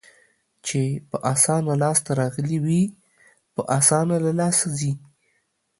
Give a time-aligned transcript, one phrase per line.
[0.65, 2.83] چې په اسانه لاس ته راغلي وي،
[3.53, 4.91] په اسانه له لاسه ځي.